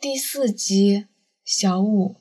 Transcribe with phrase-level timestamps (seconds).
[0.00, 1.06] 第四集，
[1.44, 2.14] 小五，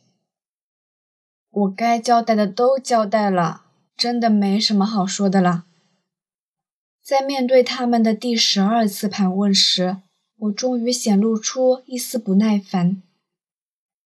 [1.52, 3.65] 我该交代的都交代了，
[3.96, 5.65] 真的没什么好说的了。
[7.03, 9.97] 在面对他们的第十二次盘问时，
[10.37, 13.03] 我终于显露出一丝不耐烦。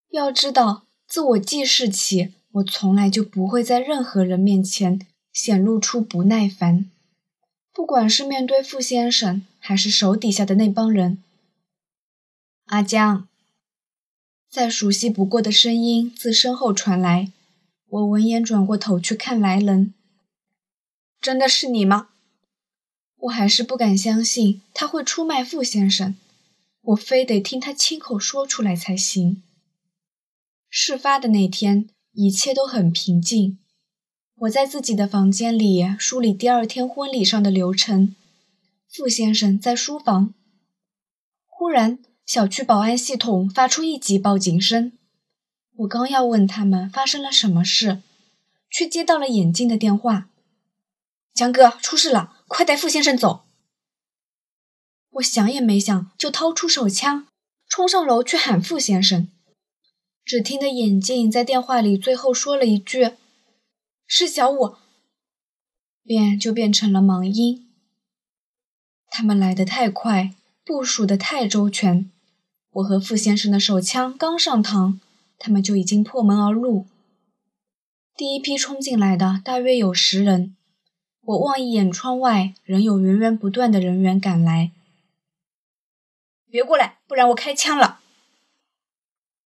[0.09, 6.91] 要知道，自我记事起，我从来就不会在任何人面前显露出不耐烦，
[7.71, 11.23] 不管是面对傅先生，还是手底下的那帮人。
[12.65, 13.29] 阿江。
[14.51, 17.31] 再熟悉不过的声音自身后传来，
[17.87, 19.93] 我闻言转过头去看来人。
[21.21, 22.09] 真的是你吗？
[23.15, 26.17] 我还是不敢相信他会出卖傅先生，
[26.81, 29.41] 我非得听他亲口说出来才行。
[30.69, 33.57] 事发的那天，一切都很平静。
[34.39, 38.13] 我在自己的房间里梳理第二天婚礼上的流程，
[38.89, 40.33] 傅先生在书房。
[41.47, 41.99] 忽然。
[42.33, 44.93] 小区保安系统发出一级报警声，
[45.79, 48.01] 我刚要问他们发生了什么事，
[48.69, 50.29] 却接到了眼镜的电话
[51.35, 53.43] ：“江哥，出事了，快带傅先生走！”
[55.15, 57.27] 我想也没想，就掏出手枪，
[57.67, 59.27] 冲上楼去喊傅先生。
[60.23, 63.11] 只听得眼镜在电话里最后说了一句
[64.07, 64.77] ：“是小五”，
[66.01, 67.69] 便就变成了盲音。
[69.09, 72.09] 他们来得太快，部署的太周全。
[72.71, 74.99] 我和傅先生的手枪刚上膛，
[75.37, 76.85] 他们就已经破门而入。
[78.15, 80.55] 第一批冲进来的大约有十人。
[81.23, 84.71] 我望一眼窗外，仍有源源不断的人员赶来。
[86.49, 87.99] 别过来，不然我开枪了！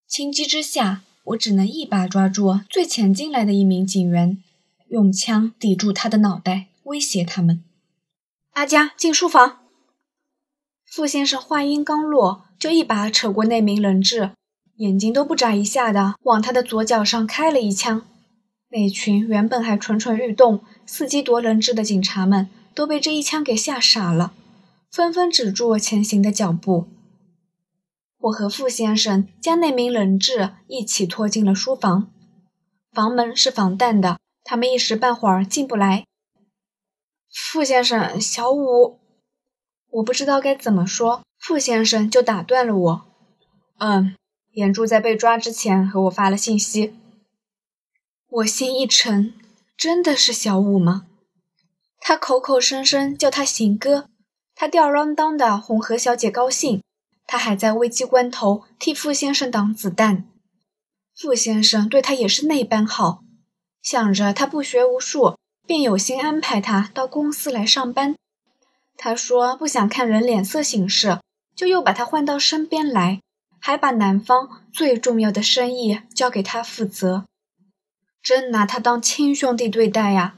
[0.07, 4.43] 情急之下，我只能一把抓住最前进来的一名警员，
[4.89, 7.63] 用枪抵住他的脑袋，威胁他们
[8.53, 9.59] ：“阿佳，进书房。”
[10.95, 12.45] 傅先生话音刚落。
[12.59, 14.29] 就一把扯过那名人质，
[14.75, 18.05] 眼睛都不眨一下的往他的左脚上开了一枪。
[18.69, 24.33] 那群原本还蠢蠢欲动、伺机夺人质的警察们都被这一枪给吓傻了，
[24.91, 26.87] 纷纷止住前行的脚步。
[28.19, 32.07] 我和傅先生将那名人质一起拖进了书房，
[32.93, 36.05] 房门是防弹的，他们一时半会儿进不来。
[37.29, 38.99] 傅先生，小五，
[39.93, 41.23] 我不知道该怎么说。
[41.39, 43.05] 傅先生就打断了我，
[43.79, 44.15] 嗯，
[44.53, 46.95] 眼珠在被抓之前和我发了信息。
[48.29, 49.33] 我心一沉，
[49.75, 51.05] 真的是小五吗？
[51.99, 54.07] 他口口声声叫他行哥，
[54.55, 56.81] 他吊儿郎当的哄何小姐高兴，
[57.27, 60.29] 他还在危机关头替傅先生挡子弹。
[61.13, 63.19] 傅先生对他也是那般好，
[63.81, 65.37] 想着他不学无术，
[65.67, 68.15] 便有心安排他到公司来上班。
[68.95, 71.19] 他说不想看人脸色行事。
[71.55, 73.21] 就又把他换到身边来，
[73.59, 77.25] 还把南方最重要的生意交给他负责，
[78.23, 80.35] 真拿他当亲兄弟对待呀！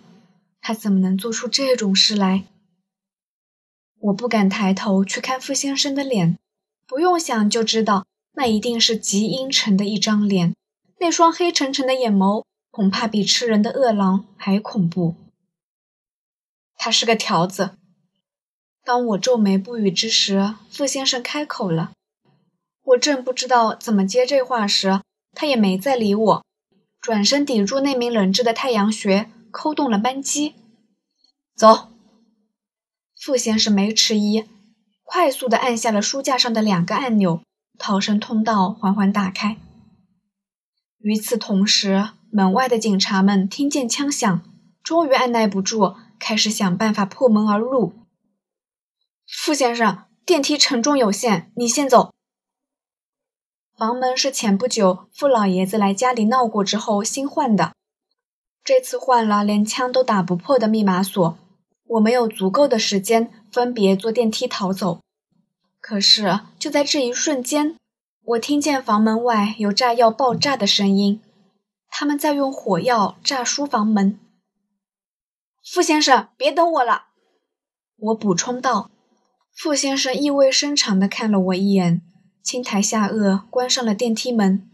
[0.60, 2.44] 他怎么能做出这种事来？
[4.02, 6.38] 我不敢抬头去看傅先生的脸，
[6.86, 10.54] 不用想就知道，那一定是极阴沉的一张脸，
[11.00, 15.16] 那双黑沉沉的眼眸，恐怕比吃人的饿狼还恐怖。
[16.76, 17.78] 他是个条子。
[18.86, 21.92] 当我皱眉不语之时，傅先生开口了。
[22.84, 25.02] 我正不知道怎么接这话时，
[25.34, 26.46] 他也没再理我，
[27.02, 30.54] 转身抵住那名人质的太阳穴，扣动了扳机。
[31.56, 31.88] 走。
[33.20, 34.46] 傅先生没迟疑，
[35.04, 37.42] 快速地按下了书架上的两个按钮，
[37.80, 39.58] 逃生通道缓缓打开。
[41.00, 44.44] 与此同时，门外的警察们听见枪响，
[44.84, 47.94] 终于按耐不住，开始想办法破门而入。
[49.28, 52.14] 傅先生，电梯承重有限，你先走。
[53.76, 57.74] 房门是前不久傅老爷子来家里闹过之后新换的，
[58.64, 61.38] 这次换了连枪都打不破的密码锁，
[61.88, 65.02] 我没有足够的时间分别坐电梯逃走。
[65.82, 67.78] 可是就在这一瞬间，
[68.24, 71.22] 我听见房门外有炸药爆炸的声音，
[71.90, 74.20] 他们在用火药炸书房门。
[75.64, 77.08] 傅先生，别等我了，
[77.98, 78.92] 我补充道。
[79.56, 82.02] 傅先生意味深长地看了我一眼，
[82.44, 84.70] 轻抬下颚，关上了电梯门。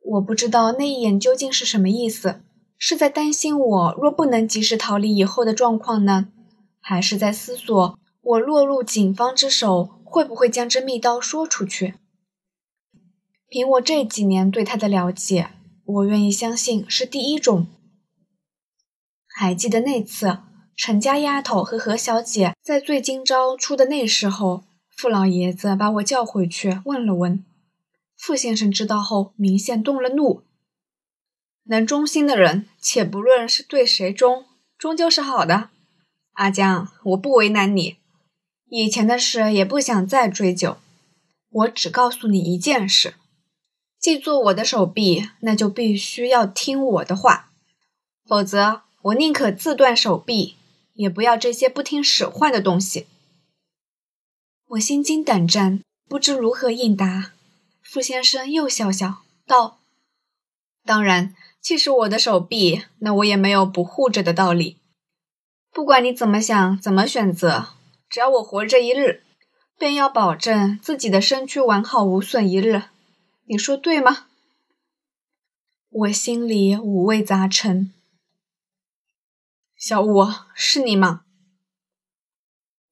[0.00, 2.40] 我不知道那一眼究竟是什么意思，
[2.76, 6.26] 是在担心我若不能及时逃离以后的状况呢，
[6.80, 11.94] 还是在思索我落入警方之手会不会将这密刀说出去？
[13.48, 15.50] 凭我这几年对他的了解，
[15.84, 17.68] 我愿意相信是第一种。
[19.28, 20.38] 还记得那次？
[20.78, 24.62] 陈家丫头和何小姐在醉今朝出的那时候，
[24.94, 27.44] 傅老爷子把我叫回去问了问，
[28.16, 30.44] 傅先生知道后，明显动了怒。
[31.64, 34.44] 能忠心的人，且不论是对谁忠，
[34.78, 35.70] 终究是好的。
[36.34, 37.96] 阿江，我不为难你，
[38.70, 40.76] 以前的事也不想再追究。
[41.50, 43.14] 我只告诉你一件事：
[43.98, 47.50] 既做我的手臂，那就必须要听我的话，
[48.24, 50.54] 否则我宁可自断手臂，
[50.98, 53.06] 也不要这些不听使唤的东西。
[54.66, 57.32] 我心惊胆战，不知如何应答。
[57.82, 59.78] 傅先生又笑笑道
[60.84, 64.76] ：“当然，既是我的手臂，那我也没有不护着的道理。
[65.72, 67.68] 不管你怎么想，怎么选择，
[68.10, 69.22] 只要我活着一日。”
[69.78, 72.82] 便要保证自己的身躯完好无损一日，
[73.44, 74.26] 你说对吗？
[75.88, 77.92] 我心里五味杂陈。
[79.78, 81.22] 小五，是你吗？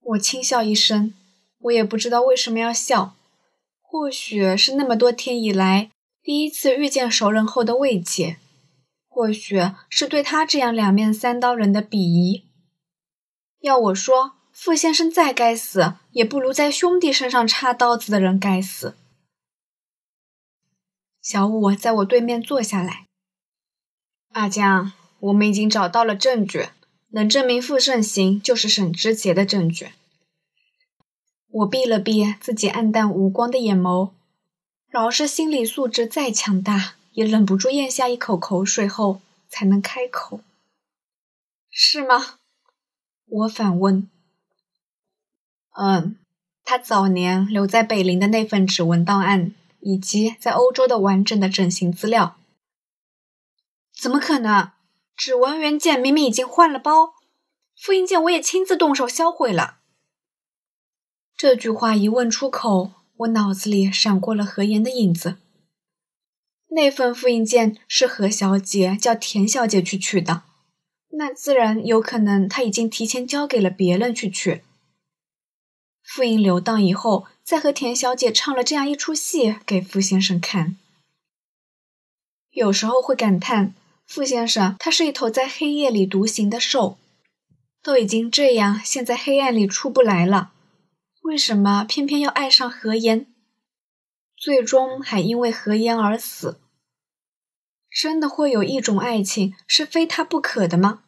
[0.00, 1.12] 我轻笑一声，
[1.58, 3.16] 我也不知道为什么要笑，
[3.82, 5.90] 或许是那么多天以来
[6.22, 8.38] 第一次遇见熟人后的慰藉，
[9.08, 9.60] 或许
[9.90, 12.46] 是对他这样两面三刀人的鄙夷。
[13.60, 14.32] 要我说。
[14.58, 18.96] 傅先生再该死，也不如在兄弟身上插刀子的人该死。
[21.20, 23.06] 小五在我对面坐下来。
[24.32, 26.70] 阿江，我们已经找到了证据，
[27.16, 29.88] 能证明傅盛行就是沈之杰的证据。
[31.48, 34.10] 我闭了闭自己暗淡无光的眼眸，
[34.90, 40.40] 饶是心理素质再强大，也忍不住咽下一口口水后才能开口。
[41.70, 42.34] 是吗？
[43.24, 44.10] 我反问。
[45.74, 46.18] 嗯，
[46.64, 52.36] 他早年留在北陵的那份指纹档案，以及在欧洲的完整的整形资料，
[53.98, 54.75] 怎么可能？
[55.16, 57.14] 指纹原件明明已经换了包，
[57.74, 59.78] 复印件我也亲自动手销毁了。
[61.36, 65.36] 这句话一问出口，我脑子里闪过了何言的影子。
[66.68, 70.42] 那份复印件是何小姐叫田小姐去取的，
[71.12, 74.62] 那自然有可能她已经提前交给了别人去取。
[76.02, 80.76] 复印留档以后，再和田小姐唱了这样一出戏给傅先生看。
[82.50, 83.74] 有时候会感叹，
[84.06, 86.96] 傅先生他是一头在黑夜里独行的兽，
[87.82, 90.52] 都已经这样，陷在黑暗里出不来了，
[91.22, 93.26] 为什么偏偏要爱上何言？
[94.36, 96.60] 最终还因为何言而死？
[97.90, 101.02] 真的会有一种爱情是非他不可的吗？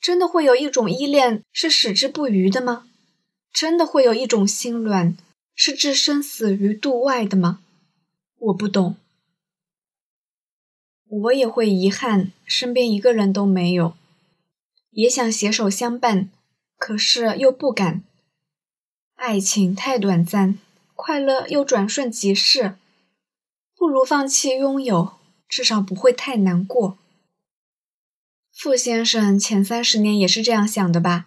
[0.00, 2.86] 真的会有一种依恋是矢志不渝的吗？
[3.52, 5.16] 真的会有一种心软
[5.54, 7.60] 是置生死于度外的吗？
[8.38, 8.96] 我不懂。
[11.08, 13.94] 我也会遗憾身边一个人都没有，
[14.90, 16.30] 也想携手相伴，
[16.76, 18.02] 可是又不敢。
[19.14, 20.58] 爱情太短暂，
[20.94, 22.76] 快乐又转瞬即逝，
[23.76, 25.14] 不如放弃拥有，
[25.48, 26.98] 至少不会太难过。
[28.52, 31.26] 傅先生前三十年也是这样想的吧？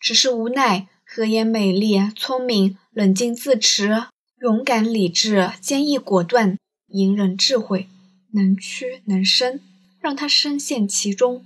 [0.00, 0.88] 只是无奈。
[1.06, 4.06] 何言美丽、聪明、冷静自持、
[4.40, 7.88] 勇敢理智、坚毅果断、隐忍智慧、
[8.34, 9.60] 能屈能伸，
[10.00, 11.44] 让他深陷其中。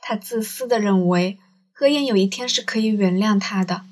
[0.00, 1.38] 他自私的认为
[1.72, 3.84] 何言有一天是可以原谅他的。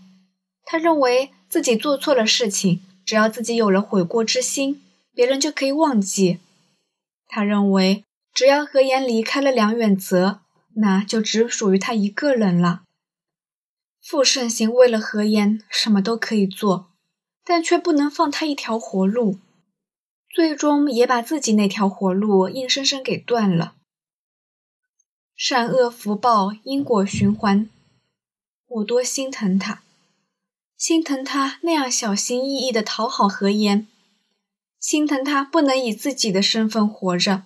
[0.64, 4.82] 他认为自己做错了事情，只要自己有了悔过之心，
[5.14, 6.40] 别人就可以忘记。
[7.28, 10.40] 他认为只要何言离开了梁远泽，
[10.74, 12.82] 那就只属于他一个人了。
[14.02, 16.90] 傅盛行为了何言，什么都可以做，
[17.44, 19.38] 但却不能放他一条活路，
[20.36, 23.74] 最终也把自己那条活路硬生生给断了。
[25.34, 27.70] 善恶福报，因果循环，
[28.66, 29.82] 我多心疼他，
[30.76, 33.86] 心疼他那样小心翼翼的讨好何言，
[34.78, 37.44] 心疼他不能以自己的身份活着，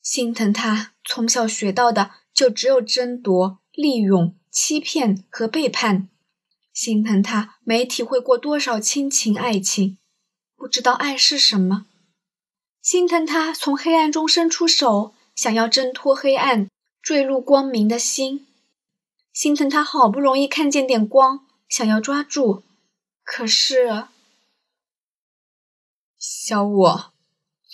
[0.00, 4.36] 心疼他从小学到的就只有争夺、利用。
[4.52, 6.08] 欺骗和背叛，
[6.72, 9.98] 心疼他没体会过多少亲情爱情，
[10.60, 11.86] 不知道爱是什么；
[12.82, 16.68] 心疼他从黑暗中伸出手，想要挣脱黑暗，
[17.00, 18.44] 坠入光明的心；
[19.32, 22.62] 心疼他好不容易看见点光，想要抓住，
[23.24, 24.04] 可是
[26.18, 26.84] 小五，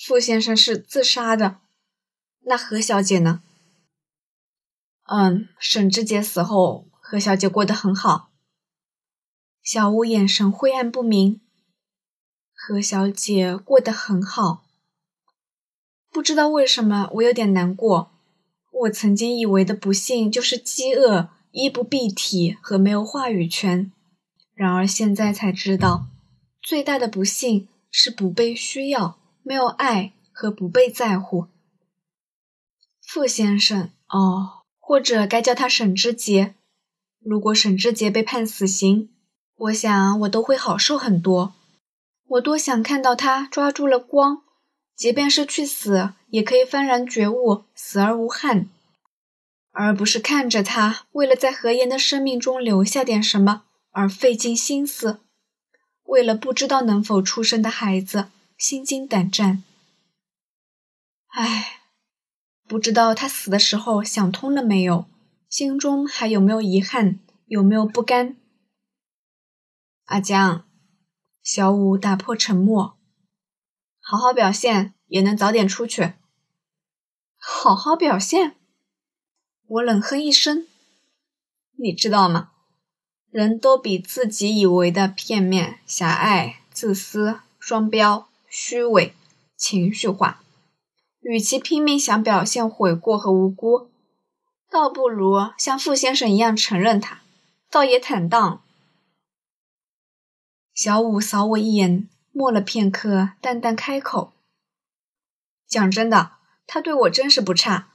[0.06, 1.58] 傅先生是自杀的，
[2.42, 3.42] 那何小姐呢？
[5.06, 8.30] 嗯，沈志杰死后，何小姐过得很好。
[9.60, 11.40] 小五眼神灰暗不明。
[12.68, 14.64] 何小姐过得很好，
[16.10, 18.10] 不知道为什么我有点难过。
[18.72, 23.92] 我曾经以为的不幸就是饥饿、衣不蔽体和没有话语权，
[24.52, 26.08] 然而现在才知道，
[26.60, 31.46] 最大的不幸是不被需要，没有爱和不被在乎。
[33.00, 36.56] 傅先生，哦，或者该叫他沈之杰。
[37.20, 39.08] 如果沈之杰被判死刑，
[39.54, 41.54] 我想我都会好受很多。
[42.28, 44.42] 我多想看到他抓住了光，
[44.96, 48.68] 即便是去死，也可以幡然觉悟，死而无憾，
[49.70, 55.20] 而不是看着他为了在何言的生命中留下点什么而费尽心思。
[56.04, 59.62] 为了不知道能否出生的孩子，心惊胆战。
[61.28, 61.80] 唉，
[62.66, 65.06] 不知道他死的时候想通了没有，
[65.48, 68.36] 心中还有没有遗憾，有没有不甘？
[70.06, 70.64] 阿江，
[71.46, 72.98] 小五打破沉默，
[74.00, 76.14] 好好表现，也能早点出去。
[77.38, 78.56] 好好表现？
[79.68, 80.66] 我冷哼一声，
[81.76, 82.50] 你知道吗？
[83.30, 89.14] 人都比自己以为的片面、狭隘、自私、双标、虚伪、
[89.56, 90.42] 情绪化。
[91.20, 93.88] 与其拼命想表现悔过和无辜，
[94.68, 97.20] 倒不如像傅先生一样承认他，
[97.70, 98.64] 倒也坦荡。
[100.76, 104.34] 小五扫我一眼，默了片刻，淡淡开口
[105.66, 106.32] ：“讲真的，
[106.66, 107.88] 他对我真是不差。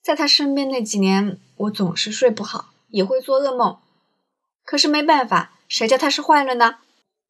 [0.00, 3.76] 在他身边那几年，我总是睡不好，也会做噩梦。”
[4.64, 6.76] 可是没办法，谁叫他是坏了呢？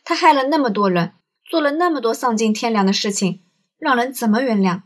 [0.05, 3.41] 他害了那么多人，做了那么多丧尽天良的事情，
[3.79, 4.83] 让人怎么原谅？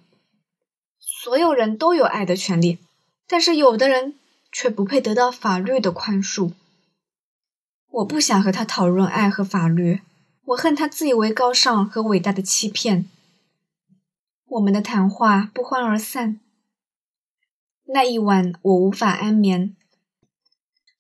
[1.00, 2.78] 所有人都有爱的权利，
[3.26, 4.14] 但是有的人
[4.52, 6.52] 却不配得到法律的宽恕。
[7.90, 10.00] 我不想和他讨论爱和法律，
[10.44, 13.08] 我恨他自以为高尚和伟大的欺骗。
[14.48, 16.38] 我们的谈话不欢而散。
[17.86, 19.74] 那一晚，我无法安眠。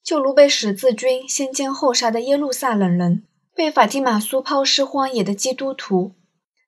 [0.02, 3.24] 就如被十字军先奸后杀的耶路撒冷人，
[3.54, 6.12] 被法蒂玛苏抛尸荒野的基督徒，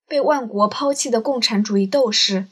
[0.06, 2.46] 被万国抛弃的共产主义斗士，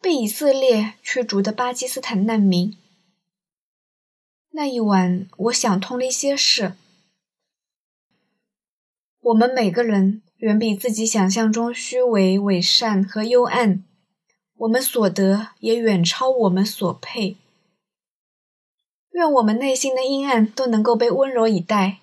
[0.00, 2.76] 被以色列驱逐的巴基斯坦难民。
[4.50, 6.74] 那一晚，我想通了一些事。
[9.20, 13.82] 我们每个人远比自己想象中虚伪、伪善和幽暗，
[14.56, 17.36] 我们所得也远超我们所配。
[19.10, 21.98] 愿我们内心的阴暗都能够被温柔以待，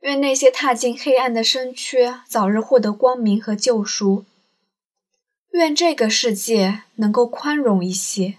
[0.00, 4.24] 愿那些踏进黑暗的身躯早日获得光明和救赎，
[5.52, 8.38] 愿这个世界能够宽容一些。